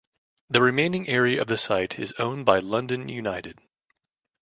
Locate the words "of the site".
1.39-1.99